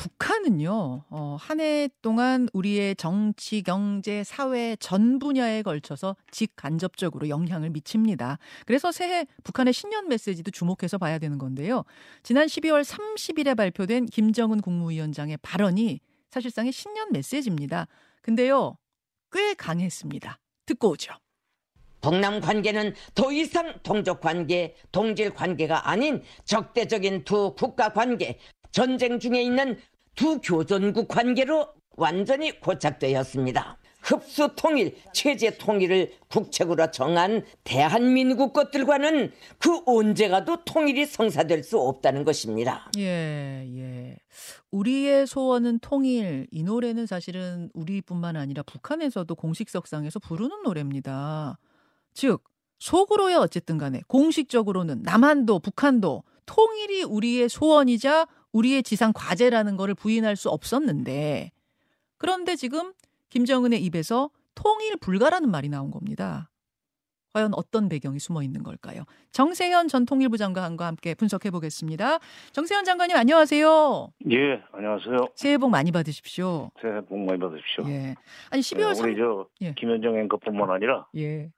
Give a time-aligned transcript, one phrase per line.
[0.00, 8.38] 북한은요, 어, 한 해 동안 우리의 정치, 경제, 사회 전 분야에 걸쳐서 직간접적으로 영향을 미칩니다.
[8.64, 11.84] 그래서 새해 북한의 신년 메시지도 주목해서 봐야 되는 건데요.
[12.22, 17.86] 지난 12월 30일에 발표된 김정은 국무위원장의 발언이 사실상의 신년 메시지입니다.
[18.22, 18.78] 근데요,
[19.30, 20.38] 꽤 강했습니다.
[20.64, 21.12] 듣고 오죠.
[22.00, 28.38] 동남 관계는 더 이상 동족 관계, 동질 관계가 아닌 적대적인 두 국가 관계,
[28.72, 29.76] 전쟁 중에 있는
[30.14, 33.78] 두 교전국 관계로 완전히 고착되었습니다.
[34.02, 42.90] 흡수 통일, 체제 통일을 국책으로 정한 대한민국 것들과는 그 언제가도 통일이 성사될 수 없다는 것입니다.
[42.98, 44.16] 예, 예.
[44.70, 46.46] 우리의 소원은 통일.
[46.50, 51.58] 이 노래는 사실은 우리뿐만 아니라 북한에서도 공식석상에서 부르는 노래입니다.
[52.14, 52.42] 즉,
[52.78, 60.50] 속으로야 어쨌든 간에 공식적으로는 남한도 북한도 통일이 우리의 소원이자 우리의 지상 과제라는 것을 부인할 수
[60.50, 61.52] 없었는데
[62.18, 62.92] 그런데 지금
[63.30, 66.50] 김정은의 입에서 통일 불가라는 말이 나온 겁니다.
[67.32, 69.04] 과연 어떤 배경이 숨어 있는 걸까요?
[69.30, 72.18] 정세현 전 통일부 장관과 함께 분석해 보겠습니다.
[72.52, 74.08] 정세현 장관님 안녕하세요.
[74.32, 75.28] 예, 안녕하세요.
[75.36, 76.72] 새해 복 많이 받으십시오.
[76.82, 77.84] 새해 복 많이 받으십시오.
[77.88, 78.16] 예.
[78.50, 79.16] 아니 12월 네, 우리 3...
[79.16, 79.74] 저 예.
[79.74, 81.50] 김현정 앵커뿐만 아니라 예.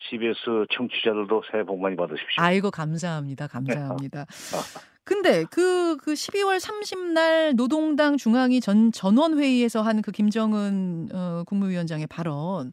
[0.00, 2.42] CBS 청취자들도 새해 복 많이 받으십시오.
[2.42, 3.46] 아이고 감사합니다.
[3.46, 4.26] 감사합니다.
[5.10, 12.72] 근데 그, 그 12월 30날 노동당 중앙위 전 전원회의에서 한 그 김정은 어, 국무위원장의 발언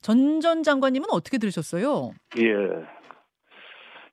[0.00, 2.10] 전 전 장관님은 어떻게 들으셨어요?
[2.38, 2.42] 예.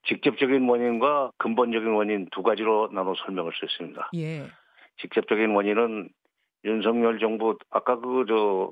[0.07, 4.11] 직접적인 원인과 근본적인 원인 두 가지로 나눠 설명할 수 있습니다.
[4.17, 4.43] 예.
[5.02, 6.09] 직접적인 원인은
[6.65, 8.71] 윤석열 정부 아까 그 저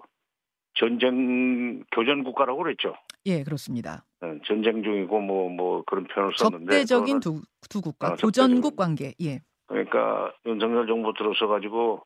[0.76, 2.94] 전쟁 교전 국가라고 그랬죠.
[3.26, 4.04] 예, 그렇습니다.
[4.24, 8.76] 예, 전쟁 중이고 뭐뭐 그런 표현을 썼는데 적대적인 두, 두 국가, 아, 교전국.
[8.76, 9.14] 관계.
[9.22, 9.40] 예.
[9.68, 12.04] 그러니까 윤석열 정부 들어서 가지고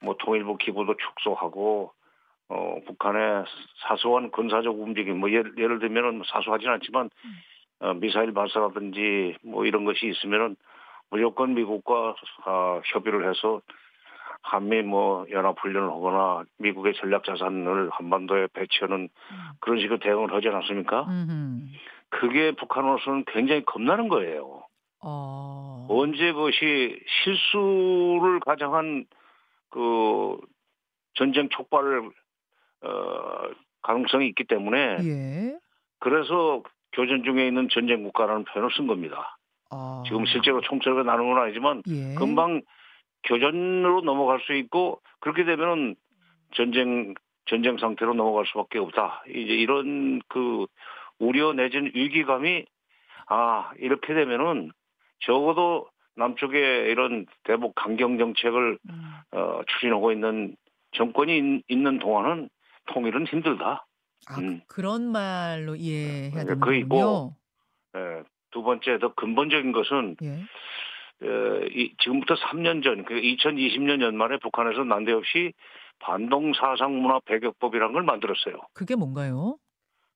[0.00, 1.92] 뭐 통일부 기부도 축소하고
[2.48, 3.44] 어 북한의
[3.86, 7.10] 사소한 군사적 움직임 뭐 예를, 예를 들면은 사소하진 않지만
[7.80, 10.56] 어, 미사일 발사라든지 뭐 이런 것이 있으면은
[11.10, 13.60] 무조건 미국과 아, 협의를 해서
[14.48, 19.10] 한미 뭐 연합 훈련을 하거나 미국의 전략 자산을 한반도에 배치하는
[19.60, 21.02] 그런 식으로 대응을 하지 않았습니까?
[21.02, 21.60] 음흠.
[22.08, 24.62] 그게 북한으로서는 굉장히 겁나는 거예요.
[25.02, 25.86] 어.
[25.90, 29.04] 언제 그것이 실수를 가장한
[29.70, 30.38] 그
[31.14, 32.10] 전쟁 촉발을
[32.82, 33.50] 어
[33.82, 35.58] 가능성이 있기 때문에 예.
[36.00, 39.36] 그래서 교전 중에 있는 전쟁 국가라는 표현을 쓴 겁니다.
[39.70, 40.02] 아.
[40.06, 42.14] 지금 실제로 총처리가 나는 건 아니지만 예.
[42.14, 42.62] 금방
[43.28, 45.96] 교전으로 넘어갈 수 있고 그렇게 되면은
[46.54, 47.14] 전쟁
[47.46, 49.22] 전쟁 상태로 넘어갈 수밖에 없다.
[49.28, 50.66] 이제 이런 그
[51.18, 52.64] 우려 내지는 위기감이
[53.26, 54.70] 아 이렇게 되면은
[55.20, 56.58] 적어도 남쪽에
[56.90, 59.12] 이런 대북 강경 정책을 음.
[59.32, 60.56] 어, 추진하고 있는
[60.92, 62.48] 정권이 있, 는 동안은
[62.86, 63.86] 통일은 힘들다.
[64.28, 64.60] 아, 음.
[64.66, 66.60] 그런 말로 이해해야 네, 되는군요.
[66.60, 67.34] 그 있고,
[67.96, 70.42] 예, 두 번째 더 근본적인 것은 예.
[71.22, 75.52] 어, 이, 지금부터 3년 전, 그 2020년 연말에 북한에서 난데없이
[75.98, 78.54] 반동 사상 문화 배격법이라는 걸 만들었어요.
[78.72, 79.56] 그게 뭔가요?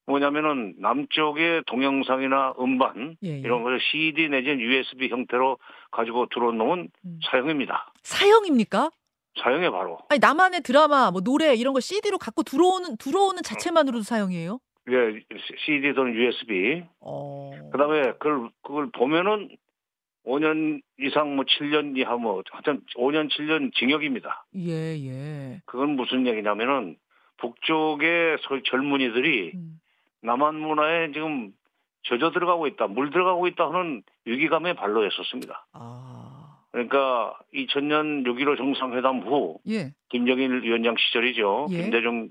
[0.06, 3.38] 뭐냐면은 남쪽의 동영상이나 음반 예, 예.
[3.38, 5.58] 이런 것을 CD 내지는 USB 형태로
[5.90, 7.20] 가지고 들어놓은 음.
[7.30, 7.92] 사형입니다.
[8.02, 8.90] 사형입니까?
[9.40, 9.98] 사형에 바로.
[10.08, 14.58] 아니 남한의 드라마, 뭐 노래 이런 거 CD로 갖고 들어오는 들어오는 자체만으로도 사형이에요?
[14.90, 15.20] 예,
[15.64, 16.82] CD 또는 USB.
[17.00, 17.52] 어.
[17.70, 19.48] 그다음에 그걸 그걸 보면은
[20.27, 24.47] 5년 이상 뭐 7년 이하 뭐 하여튼 5년 7년 징역입니다.
[24.56, 25.60] 예, 예.
[25.66, 26.97] 그건 무슨 얘기냐면은
[27.38, 29.81] 북쪽의 소위 젊은이들이 음.
[30.22, 31.53] 남한 문화에 지금
[32.05, 35.66] 젖어 들어가고 있다, 물 들어가고 있다 하는 위기감에 발로했었습니다.
[35.72, 36.59] 아.
[36.71, 39.93] 그러니까 2000년 6.15 정상회담 후 예.
[40.09, 41.69] 김정일 위원장 시절이죠.
[41.71, 41.82] 예.
[41.82, 42.31] 김대중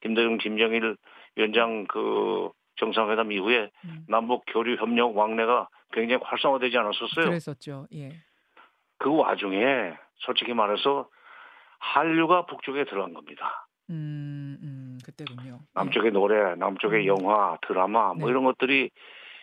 [0.00, 0.96] 김대중 김정일
[1.36, 4.04] 위원장 그 정상회담 이후에 음.
[4.08, 7.26] 남북 교류 협력 왕래가 굉장히 활성화되지 않았었어요.
[7.26, 7.86] 그랬었죠.
[7.94, 8.10] 예.
[8.98, 11.08] 그 와중에 솔직히 말해서
[11.78, 13.66] 한류가 북쪽에 들어간 겁니다.
[13.90, 15.60] 음, 음, 그때군요.
[15.74, 17.06] 남쪽의 노래, 남쪽의 음.
[17.06, 18.30] 영화, 드라마 뭐 네.
[18.30, 18.90] 이런 것들이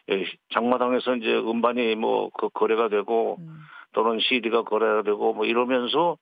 [0.09, 3.43] 예, 장마당에서 이제 음반이 뭐 그 거래가 되고 예.
[3.43, 3.59] 음.
[3.93, 6.17] 또는 CD가 거래가 되고 뭐 이러면서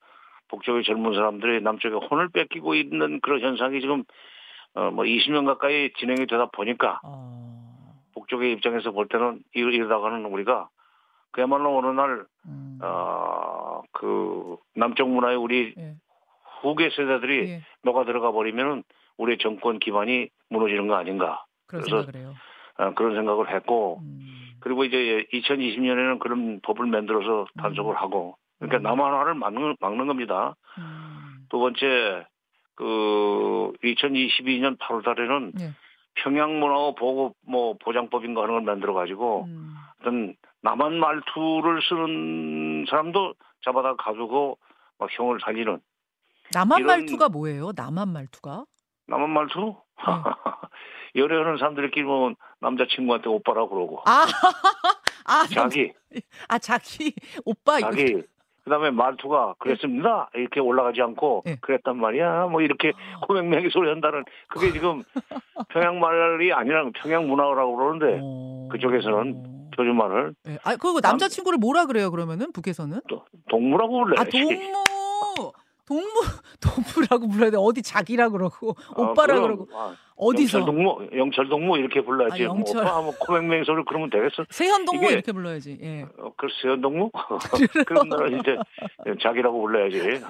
[0.50, 4.04] 북쪽의 젊은 사람들이 남쪽에 혼을 뺏기고 있는 그런 현상이 지금
[4.74, 7.94] 어 뭐 20년 가까이 진행이 되다 보니까 어.
[8.16, 10.70] 북쪽의 입장에서 볼 때는 이- 이러다가는 우리가
[11.32, 12.80] 그야말로 어느 날 음.
[12.82, 15.96] 어, 그 남쪽 문화에 우리 예.
[16.62, 17.62] 후계 세대들이 예.
[17.84, 18.84] 녹아 들어가 버리면은
[19.18, 22.06] 우리의 정권 기반이 무너지는 거 아닌가 그래서.
[22.78, 24.20] 어, 그런 생각을 했고 음.
[24.62, 28.84] 그리고 이제 2020년에는 그런 법을 만들어서 단속을 하고 그러니까 음.
[28.84, 30.56] 남한화를 막는, 막는 겁니다.
[30.78, 31.46] 음.
[31.50, 32.26] 두 번째
[32.92, 35.72] 그 2022년 8월 달에는 예.
[36.16, 39.72] 평양 문화어 보고 뭐 보장법인가 하는 걸 만들어 가지고 음.
[40.00, 44.58] 어떤 남한 말투를 쓰는 사람도 잡아다 가지고
[44.98, 45.80] 막 형을 살리는
[46.54, 47.72] 남한 이런- 말투가 뭐예요?
[47.76, 48.66] 남한 말투가?
[49.08, 49.76] 남한 말투?
[51.14, 51.22] 네.
[51.22, 54.26] 열애하는 사람들끼리 뭐 남자친구한테 오빠라고 그러고 아,
[55.26, 55.92] 아, 자기
[56.50, 57.14] 아 자기
[57.46, 58.24] 오빠 자기
[58.72, 61.58] 그다음에 말투가 그랬습니다 이렇게 올라가지 않고 네.
[61.60, 62.94] 그랬단 말이야 뭐 이렇게
[63.28, 65.04] 코맹맹이 소리 한다는 그게 지금
[65.70, 68.70] 평양 말이 아니라 평양 문화라고 그러는데 어.
[68.72, 70.58] 그쪽에서는 표준말을 예.
[70.64, 72.12] 아 그리고 남자친구를 뭐라 그래요?
[72.12, 73.02] 그러면은 북에서는?
[73.10, 74.16] 또 동무라고 불러요.
[74.20, 74.84] 아 동무
[75.92, 76.08] 동무
[76.62, 77.58] 동무라고 불러야 돼.
[77.60, 79.68] 어디 자기라 그러고 오빠라 그러고
[80.16, 82.44] 어디서 영철 동무, 영철 동무 이렇게 불러야지.
[82.44, 82.84] 아, 영철.
[82.84, 84.46] 뭐 오빠 뭐 코맹맹이 소리 그러면 되겠어?
[84.50, 85.80] 세현 동무 이게- 이렇게 불러야지.
[85.82, 86.04] 예.
[86.20, 87.10] 어, 글쎄요, 동무?
[87.88, 88.56] 그럼 나는 이제
[89.22, 90.22] 자기라고 불러야지.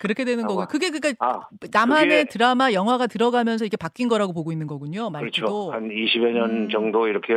[0.00, 0.66] 그렇게 되는 아, 거고요.
[0.68, 5.10] 그게 그러니까 아, 남한의 그게- 드라마 영화가 들어가면서 이게 바뀐 거라고 보고 있는 거군요.
[5.10, 5.42] 그렇죠.
[5.42, 6.68] 말투도 한 20여 년 음.
[6.70, 7.32] 정도 이렇게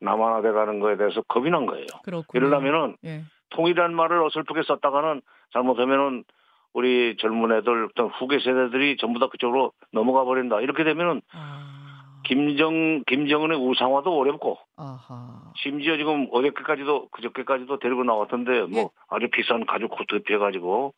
[0.00, 1.86] 남한화돼 가는 거에 대해서 겁이 난 거예요.
[2.02, 2.24] 그렇군요.
[2.46, 3.22] 이러려면은 예.
[3.50, 6.24] 통일이라는 말을 어설프게 썼다가는 잘못하면은
[6.72, 10.60] 우리 젊은 애들 어떤 후계 세대들이 전부 다 그쪽으로 넘어가 버린다.
[10.60, 11.80] 이렇게 되면은 아.
[12.24, 15.52] 김정 김정은의 우상화도 어렵고 아하.
[15.56, 18.88] 심지어 지금 어저께까지도 그저께까지도 데리고 나왔던데 뭐 예.
[19.08, 20.94] 아주 비싼 가죽 코트 입혀가지고.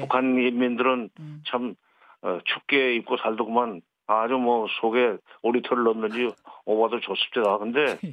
[0.00, 1.42] 북한 인민들은 음.
[1.46, 1.74] 참
[2.20, 6.28] 어, 춥게 입고 살더구만 아주 뭐 속에 오리털을 넣는지
[6.66, 7.58] 오바도 좋습니다.
[7.58, 8.12] 근데 예.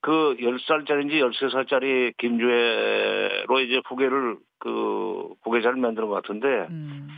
[0.00, 7.08] 그 10살짜리인지 13살짜리 김주혜로 이제 후계를 그 후계자를 만드는 것 같은데 음.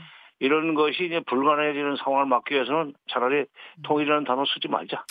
[0.40, 3.46] 이런 것이 이제 불가능해지는 상황을 막기 위해서는 차라리
[3.84, 5.04] 통일이라는 단어 쓰지 말자.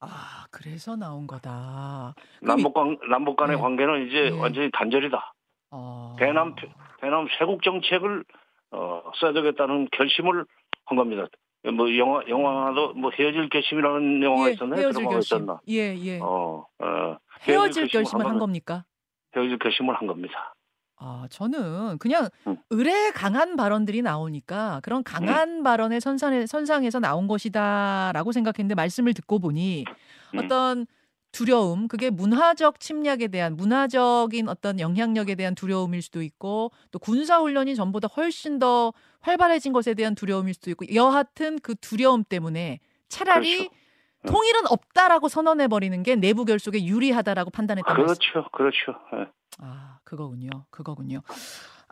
[0.00, 2.14] 아 그래서 나온 거다.
[2.42, 3.62] 남북 관 남북 간의 네.
[3.62, 4.38] 관계는 이제 네.
[4.38, 5.32] 완전히 단절이다.
[5.70, 6.16] 어.
[6.18, 6.54] 대남
[7.00, 8.24] 대남 쇄국 정책을
[8.72, 10.44] 어, 써야 되겠다는 결심을
[10.84, 11.26] 한 겁니다.
[11.70, 14.80] 뭐 영화 영화도 뭐 헤어질 결심이라는 영화가 예, 있었나요?
[14.80, 15.36] 헤어질 결심.
[15.36, 15.60] 있었나?
[15.68, 16.18] 예, 예.
[16.20, 18.84] 어, 어, 헤어질 결심을 결심을 한 거면- 겁니까?
[19.36, 20.54] 헤어질 결심을 한 겁니다.
[20.96, 22.56] 아, 저는 그냥 음.
[22.70, 29.84] 의뢰 강한 발언들이 나오니까 그런 강한 발언의 선상에, 선상에서 나온 것이다라고 생각했는데 말씀을 듣고 보니
[30.34, 30.38] 음.
[30.38, 30.86] 어떤
[31.32, 37.74] 두려움, 그게 문화적 침략에 대한 문화적인 어떤 영향력에 대한 두려움일 수도 있고 또 군사 훈련이
[37.74, 43.74] 전보다 훨씬 더 활발해진 것에 대한 두려움일 수도 있고 여하튼 그 두려움 때문에 차라리 그렇죠.
[44.24, 44.28] 음.
[44.28, 48.14] 통일은 없다라고 선언해 버리는 게 내부 결속에 유리하다라고 판단했단 말씀.
[48.14, 48.94] 그렇죠, 그렇죠.
[49.14, 49.26] 예.
[49.58, 50.50] 아, 그거군요.
[50.70, 51.22] 그거군요.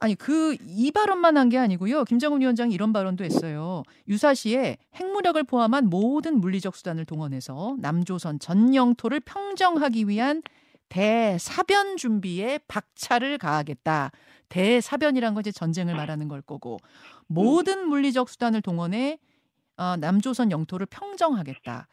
[0.00, 2.04] 아니, 그 이 발언만 한 게 아니고요.
[2.04, 3.82] 김정은 위원장이 이런 발언도 했어요.
[4.08, 10.42] 유사시에 핵무력을 포함한 모든 물리적 수단을 동원해서 남조선 전 영토를 평정하기 위한
[10.88, 14.10] 대사변 준비에 박차를 가하겠다.
[14.48, 16.78] 대사변이란 건 이제 전쟁을 말하는 걸 거고
[17.28, 19.18] 모든 물리적 수단을 동원해
[19.76, 21.86] 어, 남조선 영토를 평정하겠다.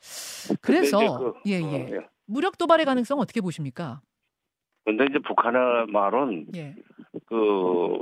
[0.61, 1.89] 그래서 이제 그- 예, 어, 예.
[1.95, 1.99] 예.
[2.25, 4.01] 무력 도발의 가능성 어떻게 보십니까?
[4.85, 6.75] 근데 이제 북한의 말은 예.
[7.27, 7.99] 그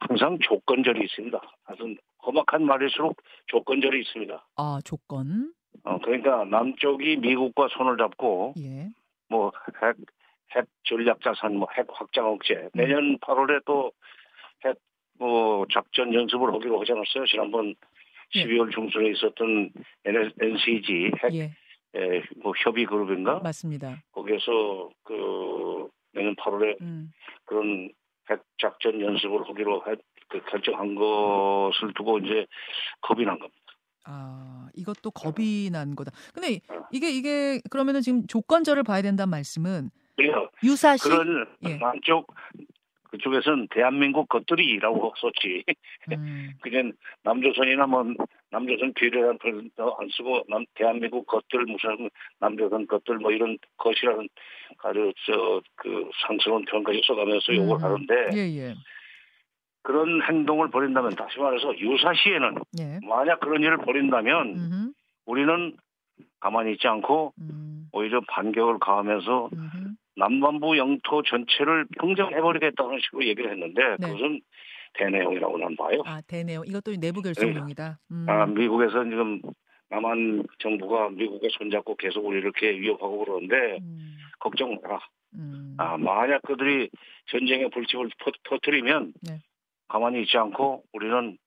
[0.00, 1.40] 항상 조건절이 있습니다.
[1.66, 1.94] 아주
[2.26, 3.16] 험악한 말일수록
[3.46, 4.46] 조건절이 있습니다.
[4.56, 5.52] 아, 조건.
[5.84, 8.88] 어, 그러니까 남쪽이 미국과 손을 잡고 예.
[9.28, 9.52] 뭐
[9.82, 9.96] 핵,
[10.54, 12.68] 핵 전략 자산, 뭐 핵 확장 억제.
[12.74, 14.78] 내년 8월에 또핵
[15.18, 17.26] 뭐 작전 연습을 하기로 하지 않았어요?
[17.26, 17.74] 지난번
[18.34, 18.44] 예.
[18.44, 19.72] 12월 중순에 있었던
[20.04, 21.50] NCG 핵 예.
[21.94, 23.40] 에, 뭐 협의 그룹인가?
[23.40, 24.02] 맞습니다.
[24.12, 27.10] 거기에서 그 내년 8월에 음.
[27.44, 27.90] 그런
[28.30, 29.96] 핵 작전 연습을 하기로 해,
[30.28, 32.46] 그 결정한 것을 두고 이제
[33.00, 33.58] 겁이 난 겁니다.
[34.04, 36.10] 아, 이것도 겁이 난 거다.
[36.34, 36.86] 근데 어.
[36.90, 41.76] 이게 이게 그러면은 지금 조건절을 봐야 된다는 말씀은 그래서 유사시 그런 예.
[41.76, 42.32] 남쪽
[43.12, 45.64] 그쪽에서는 대한민국 것들이라고 썼지.
[46.12, 46.92] 음, 그냥
[47.22, 48.04] 남조선이나 뭐
[48.50, 52.08] 남조선 비례란 표현 안 쓰고 남 대한민국 것들 무슨
[52.40, 54.28] 남조선 것들 뭐 이런 것이라는
[54.82, 57.84] 아주 저그 상스러운 표현까지 써가면서 욕을 음.
[57.84, 58.74] 하는데 예, 예.
[59.82, 63.00] 그런 행동을 벌인다면 다시 말해서 유사시에는 예.
[63.06, 64.92] 만약 그런 일을 벌인다면 음.
[65.26, 65.76] 우리는
[66.40, 67.88] 가만히 있지 않고 음.
[67.92, 69.91] 오히려 반격을 가하면서 음.
[70.16, 74.06] 남반부 영토 전체를 평정해버리겠다는 식으로 얘기를 했는데 네.
[74.06, 74.40] 그것은
[74.94, 76.02] 대내용이라고 난 봐요.
[76.04, 76.62] 아, 되네요.
[76.66, 77.98] 이것도 내부 결속용이다.
[78.10, 78.26] 음.
[78.28, 79.40] 아, 미국에서 지금
[79.88, 84.16] 남한 정부가 미국에 손잡고 계속 우리 이렇게 위협하고 그러는데 음.
[84.38, 85.00] 걱정 마라.
[85.34, 85.74] 음.
[85.78, 86.90] 아, 만약 그들이
[87.30, 89.38] 전쟁의 불집을 퍼, 터뜨리면 네.
[89.88, 91.38] 가만히 있지 않고 우리는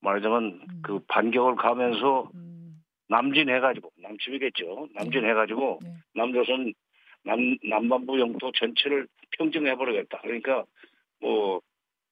[0.00, 0.82] 말하자면 음.
[0.82, 2.82] 그 반격을 가면서 음.
[3.08, 4.88] 남진해가지고 남침이겠죠.
[4.94, 5.90] 남진해가지고 네.
[6.14, 6.72] 남조선
[7.24, 10.20] 남 남반부 영토 전체를 평정해버리겠다.
[10.22, 10.64] 그러니까
[11.20, 11.60] 뭐,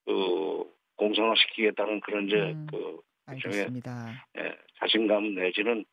[0.05, 0.65] 그,
[0.97, 2.67] 공산화시키겠다는 그런 이제 음.
[2.71, 4.27] 그, 알겠습니다.
[4.39, 5.85] 예, 자신감 내지는,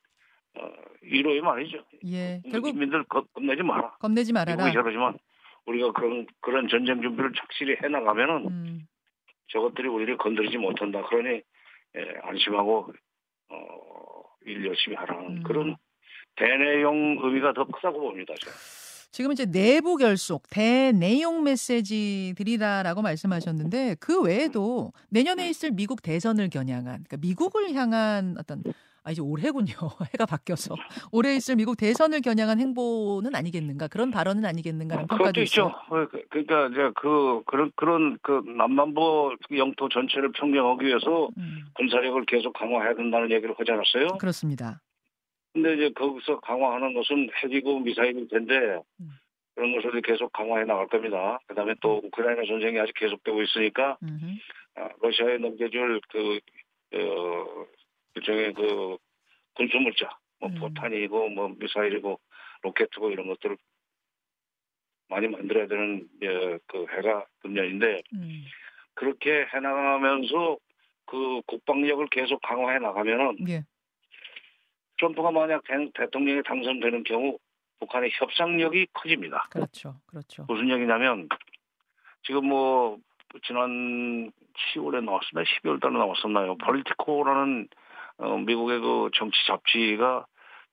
[0.58, 0.72] 어,
[1.02, 1.84] 위로의 말이죠.
[2.06, 2.42] 예.
[2.50, 3.92] 결국 국민들 겁, 겁내지 마라.
[4.00, 4.72] 겁내지 말아라.
[4.72, 5.18] 저러지만
[5.66, 8.88] 우리가 그런, 그런 전쟁 준비를 착실히 해 나가면은 음.
[9.48, 11.04] 저것들이 우리를 건드리지 못한다.
[11.04, 11.42] 그러니,
[11.98, 12.94] 예, 안심하고,
[13.50, 15.44] 어, 일 열심히 하라는 음.
[15.44, 15.76] 그런
[16.36, 18.34] 대내용 의미가 더 크다고 봅니다.
[18.40, 18.56] 제가.
[19.12, 25.50] 지금 이제 내부 결속, 대내용 메시지들이다라고 말씀하셨는데 그 외에도 내년에 음.
[25.50, 28.64] 있을 미국 대선을 겨냥한 그러니까 미국을 향한 어떤
[29.04, 29.74] 아 이제 올해군요.
[30.14, 30.76] 해가 바뀌어서
[31.12, 35.66] 올해 있을 미국 대선을 겨냥한 행보는 아니겠는가 그런 발언은 아니겠는가라는 평가도 그것도 있죠.
[35.90, 42.24] 어, 그- 그러니까 이제 그 그런 그런 그 남남부 영토 전체를 평정하기 위해서 음, 군사력을
[42.26, 44.18] 계속 강화해야 된다는 얘기를 하지 않았어요?
[44.20, 44.82] 그렇습니다.
[45.54, 49.12] 근데 이제 거기서 강화하는 것은 핵이고 미사일일 텐데 음.
[49.56, 51.40] 그런 것을 계속 강화해 나갈 겁니다.
[51.48, 53.98] 그다음에 또 우크라이나 전쟁이 아직 계속되고 있으니까.
[54.76, 56.40] 아, 러시아에 넘겨줄 그
[56.94, 57.66] 어,
[58.16, 58.98] 일종의 그
[59.56, 60.56] 군수물자, 뭐 음.
[60.60, 62.20] 포탄이고 뭐 미사일이고
[62.62, 63.58] 로켓이고 이런 것들을
[65.10, 68.46] 많이 만들어야 되는 예, 그 해가 금년인데 음,
[68.94, 70.58] 그렇게 해나가면서
[71.06, 73.64] 그 국방력을 계속 강화해 나가면은 예.
[75.00, 77.38] 트럼프가 만약 대- 대통령이 당선되는 경우
[77.80, 79.48] 북한의 협상력이 커집니다.
[79.50, 79.96] 그렇죠.
[80.08, 80.46] 그렇죠.
[80.48, 81.30] 무슨 얘기냐면
[82.24, 82.98] 지금 뭐
[83.44, 84.30] 지난
[84.74, 86.58] 10월에 나왔었나 12월 달에 나왔었나요?
[86.58, 87.68] 폴리티코라는
[88.18, 90.26] 어, 미국의 그 정치 잡지가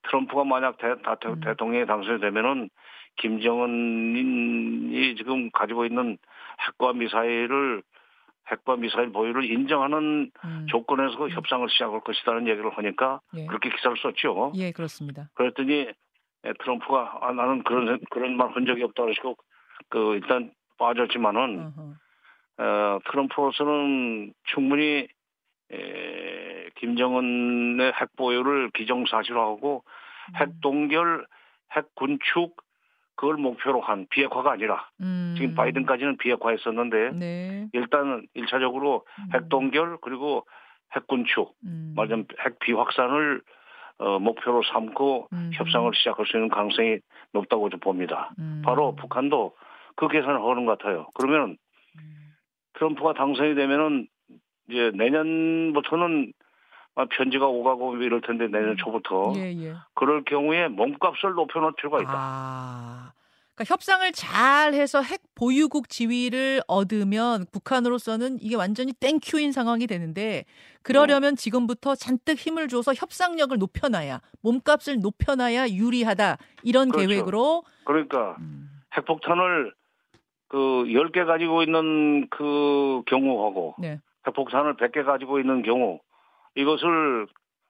[0.02, 1.40] 트럼프가 만약 대, 다- 음.
[1.40, 2.68] 대통령이 당선이 되면은
[3.18, 6.18] 김정은이 지금 가지고 있는
[6.66, 7.82] 핵과 미사일을
[8.50, 13.46] 핵과 미사일 보유를 인정하는 음, 조건에서 그 협상을 시작할 것이라는 얘기를 하니까 예.
[13.46, 14.52] 그렇게 기사를 썼죠.
[14.56, 15.28] 예, 그렇습니다.
[15.34, 15.80] 그랬더니
[16.44, 19.36] 에, 트럼프가 아, 나는 그런 그런 말 한 적이 없다 그러시고
[19.88, 21.94] 그 일단 빠졌지만은 어허.
[22.58, 25.08] 어, 트럼프로서는 충분히
[25.72, 30.36] 에, 김정은의 핵 보유를 기정사실화하고 음.
[30.36, 31.26] 핵 동결,
[31.74, 32.56] 핵 군축
[33.16, 35.34] 그걸 목표로 한 비핵화가 아니라 음.
[35.36, 37.68] 지금 바이든까지는 비핵화했었는데 네.
[37.72, 39.28] 일단은 일차적으로 음.
[39.34, 40.46] 핵 동결 그리고
[40.94, 41.94] 핵 군축 음.
[41.96, 43.42] 말하자면 핵 비확산을
[43.98, 45.50] 어, 목표로 삼고 음.
[45.54, 46.98] 협상을 시작할 수 있는 가능성이
[47.32, 48.30] 높다고 좀 봅니다.
[48.38, 48.62] 음.
[48.64, 49.56] 바로 북한도
[49.96, 51.06] 그 계산을 하는 것 같아요.
[51.14, 51.56] 그러면
[51.96, 52.34] 음.
[52.74, 54.06] 트럼프가 당선이 되면은
[54.68, 56.45] 이제 내년부터는 아,
[57.04, 58.76] 편지가 오가고 이럴 텐데 내년 음.
[58.76, 59.74] 초부터 예, 예.
[59.94, 62.12] 그럴 경우에 몸값을 높여놓을 필요가 있다.
[62.14, 63.12] 아.
[63.54, 70.44] 그러니까 협상을 잘 해서 핵 보유국 지위를 얻으면 북한으로서는 이게 완전히 thank you인 상황이 되는데
[70.82, 77.08] 그러려면 지금부터 잔뜩 힘을 줘서 협상력을 높여놔야 몸값을 높여놔야 유리하다 이런 그렇죠.
[77.08, 79.72] 계획으로 그러니까 음, 핵폭탄을
[80.48, 84.00] 그 10개 가지고 있는 그 경우하고 네.
[84.26, 86.00] 핵폭탄을 100개 가지고 있는 경우
[86.56, 87.26] 이것을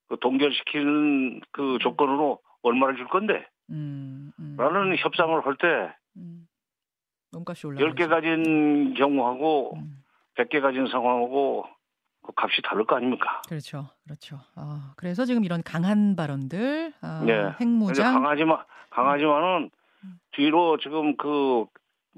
[0.08, 6.46] 그 동결시키는 그 조건으로 얼마를 줄 건데 음, 음, 라는 협상을 할 때 음.
[7.32, 10.02] 몸값이 올라가 10개 가진 경우하고 음.
[10.36, 11.66] 100개 가진 상황하고
[12.22, 13.42] 그 값이 다를 거 아닙니까?
[13.48, 14.38] 그렇죠, 그렇죠.
[14.54, 17.52] 아, 그래서 지금 이런 강한 발언들, 아, 네.
[17.60, 18.58] 핵무장, 강하지만
[18.90, 19.70] 강하지만은
[20.04, 20.18] 음.
[20.32, 21.66] 뒤로 지금 그,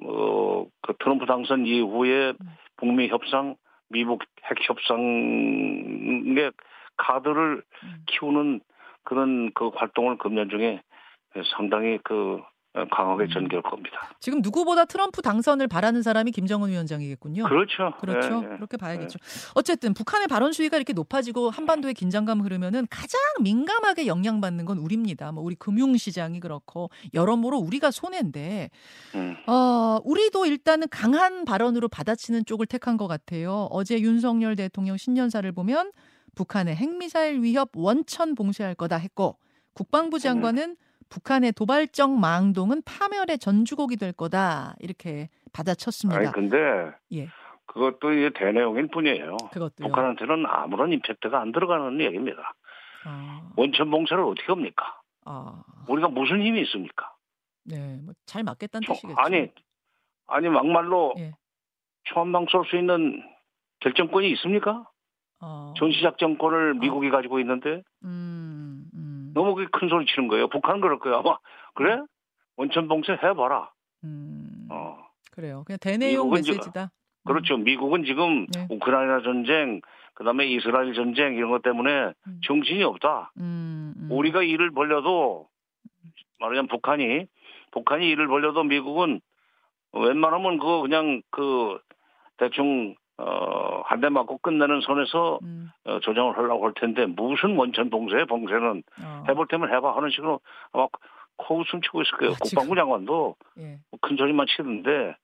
[0.04, 2.56] 어, 그 트럼프 당선 이후에 음.
[2.76, 3.56] 북미 협상,
[3.88, 6.52] 미국 핵 협상의
[6.96, 8.04] 카드를 음.
[8.06, 8.60] 키우는
[9.04, 10.82] 그런 그 활동을 금년 중에
[11.56, 12.42] 상당히 그
[12.90, 13.28] 강하게 음.
[13.28, 14.10] 전개할 겁니다.
[14.20, 17.44] 지금 누구보다 트럼프 당선을 바라는 사람이 김정은 위원장이겠군요.
[17.44, 17.94] 그렇죠.
[18.00, 18.42] 그렇죠.
[18.44, 18.56] 예, 예.
[18.56, 19.18] 그렇게 봐야겠죠.
[19.54, 25.32] 어쨌든 북한의 발언 수위가 이렇게 높아지고 한반도의 긴장감 흐르면은 가장 민감하게 영향받는 건 우리입니다.
[25.32, 28.70] 뭐 우리 금융시장이 그렇고 여러모로 우리가 손해인데,
[29.14, 29.36] 음.
[29.46, 33.68] 어, 우리도 일단은 강한 발언으로 받아치는 쪽을 택한 것 같아요.
[33.70, 35.92] 어제 윤석열 대통령 신년사를 보면
[36.34, 39.36] 북한의 핵미사일 위협 원천 봉쇄할 거다 했고
[39.74, 40.76] 국방부 장관은
[41.10, 46.20] 북한의 도발적 망동은 파멸의 전주곡이 될 거다 이렇게 받아쳤습니다.
[46.20, 46.56] 아니 근데
[47.12, 47.28] 예.
[47.66, 49.36] 그것도 이제 대내용일 뿐이에요.
[49.52, 49.88] 그것도요.
[49.88, 52.54] 북한한테는 아무런 임팩트가 안 들어가는 얘기입니다.
[53.04, 55.00] 아, 원천 봉쇄를 어떻게 합니까?
[55.24, 57.12] 아, 우리가 무슨 힘이 있습니까?
[57.64, 59.20] 네, 뭐 잘 맞겠다는 총- 뜻이겠죠.
[59.20, 59.50] 아니
[60.26, 61.32] 아니 막말로 예.
[62.04, 63.22] 초한방 쏠 수 있는
[63.80, 64.84] 결정권이 있습니까?
[65.40, 68.37] 어, 전시작전권을 미국이 가지고 있는데 음, 음,
[69.38, 70.48] 너무 그큰 소리 치는 거예요.
[70.48, 71.18] 북한은 그럴 거예요.
[71.18, 71.38] 아마
[71.74, 72.00] 그래?
[72.56, 73.70] 원천 봉쇄 해봐라.
[74.02, 74.98] 음, 어.
[75.30, 75.62] 그래요.
[75.64, 76.90] 그냥 대내용 메시지다.
[77.24, 77.56] 그렇죠.
[77.56, 78.66] 미국은 지금 네.
[78.68, 79.80] 우크라이나 전쟁,
[80.14, 82.40] 그다음에 이스라엘 전쟁 이런 것 때문에 음.
[82.44, 83.30] 정신이 없다.
[83.38, 85.46] 음, 음, 우리가 일을 벌려도
[86.40, 87.26] 말하자면 북한이
[87.70, 89.20] 북한이 일을 벌려도 미국은
[89.92, 91.78] 웬만하면 그거 그냥 그
[92.38, 95.70] 대충 어, 한대 맞고 끝내는 선에서 음.
[95.84, 99.24] 어, 조정을 하려고 할 텐데 무슨 원천 봉쇄 봉쇄는 어.
[99.26, 100.40] 해볼 때면 해봐 하는 식으로
[100.72, 100.88] 아마
[101.38, 102.32] 코웃음 치고 있을 거예요.
[102.34, 102.36] 아.
[102.38, 103.78] 국방부 장관도 예.
[103.90, 105.16] 뭐큰 소리만 치는데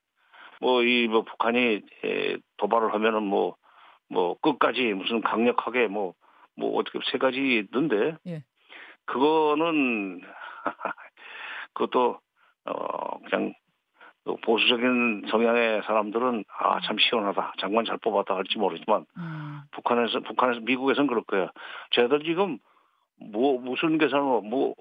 [0.61, 8.43] 뭐이뭐 북한이 에, 도발을 하면은 뭐뭐 끝까지 무슨 강력하게 뭐뭐 어떻게 세 가지 있던데 예.
[9.05, 10.21] 그거는
[11.73, 12.19] 그것도
[12.65, 13.53] 어 그냥
[14.25, 19.61] 그 보수적인 성향의 사람들은 아 참 시원하다 장관 잘 뽑았다 할지 모르지만 음.
[19.71, 21.49] 북한에서 북한에서 미국에서는 그럴 거야.
[21.91, 22.57] 쟤들 지금
[23.31, 24.75] 뭐 무슨 계산으로 뭐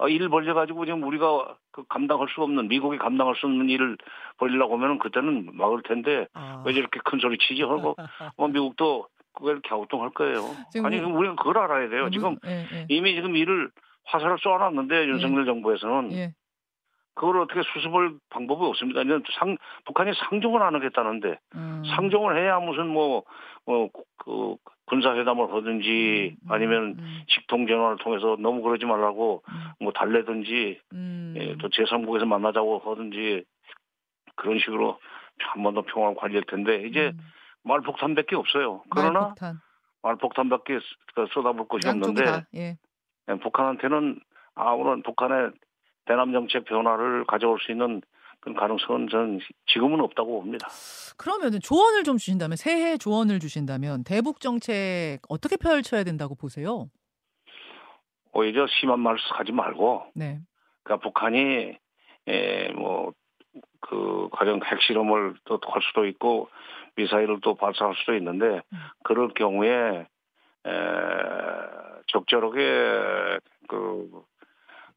[0.00, 3.96] 아, 일 벌려 가지고 지금 우리가 그 감당할 수 없는 미국이 감당할 수 없는 일을
[4.36, 6.62] 벌리려고 하면은 그때는 막을 텐데 아.
[6.64, 7.96] 왜 저렇게 큰 소리 치지 하고
[8.36, 10.36] 뭐 미국도 그걸 갸우뚱할 거예요.
[10.84, 12.10] 아니 우리가 그걸 알아야 돼요.
[12.10, 12.86] 지금 예, 예.
[12.88, 13.70] 이미 지금 일을
[14.04, 16.32] 화살을 쏘아놨는데 윤석열 정부에서는 예.
[17.18, 19.02] 그걸 어떻게 수습할 방법이 없습니다.
[19.02, 19.56] 이제 상
[19.86, 21.82] 북한이 상종을 안 하겠다는데 음.
[21.96, 23.24] 상종을 해야 무슨 뭐
[23.66, 24.56] 뭐 그
[24.86, 31.34] 군사회담을 하든지 음, 아니면 음, 직통 전화를 통해서 너무 그러지 말라고 음, 뭐 달래든지 음.
[31.36, 33.44] 예, 또 제3국에서 만나자고 하든지
[34.36, 34.98] 그런 식으로
[35.40, 37.18] 한 번 더 평화를 관리할 텐데 이제 음.
[37.64, 38.82] 말폭탄밖에 없어요.
[38.90, 39.60] 그러나 말폭탄.
[40.80, 42.46] 쓰- 쏟아볼 것이 없는데 다.
[42.54, 42.76] 예.
[43.28, 44.20] 예, 북한한테는
[44.54, 45.50] 아무런 북한의
[46.08, 48.00] 대남 정책 변화를 가져올 수 있는
[48.40, 50.68] 그런 가능성은 저는 지금은 없다고 봅니다.
[51.18, 56.88] 그러면은 조언을 좀 주신다면 새해 조언을 주신다면 대북 정책 어떻게 펼쳐야 된다고 보세요?
[58.32, 60.40] 오히려 심한 말 하지 말고 네.
[60.82, 61.76] 그러니까 북한이
[62.28, 66.48] 에, 뭐그 가령 핵실험을 또 할 수도 있고
[66.96, 68.78] 미사일을 또 발사할 수도 있는데 음.
[69.04, 70.06] 그럴 경우에
[70.66, 70.70] 에,
[72.06, 73.38] 적절하게
[73.68, 74.22] 그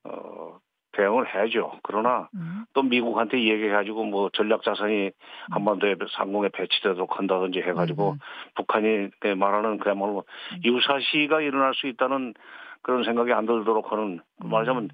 [0.04, 0.60] 어,
[0.94, 1.80] 대응을 해야죠.
[1.84, 2.66] 그러나 음.
[2.74, 5.12] 또 미국한테 얘기해가지고 뭐 전략 자산이
[5.50, 8.20] 한반도에 상공에 배치되도록 한다든지 해가지고 음, 음.
[8.56, 10.62] 북한이 그 말하는 그야말로 음.
[10.64, 12.34] 유사시가 일어날 수 있다는
[12.82, 14.50] 그런 생각이 안 들도록 하는 음.
[14.50, 14.90] 말하자면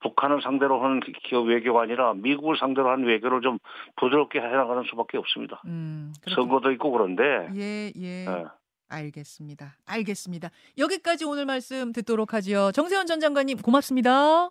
[0.00, 3.58] 북한을 상대로 하는 기- 기업 외교가 아니라 미국을 상대로 하는 외교를 좀
[3.96, 5.62] 부드럽게 해나가는 수밖에 없습니다.
[5.64, 6.12] 음.
[6.28, 7.22] 선거도 있고 그런데
[7.54, 8.26] 예, 예.
[8.26, 8.44] 예.
[8.90, 9.72] 알겠습니다.
[9.86, 10.50] 알겠습니다.
[10.76, 12.70] 여기까지 오늘 말씀 듣도록 하지요.
[12.72, 14.50] 정세현 전 장관님 고맙습니다.